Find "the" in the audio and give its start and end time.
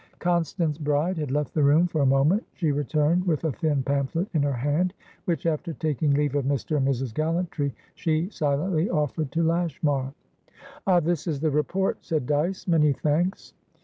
1.53-1.61, 11.39-11.51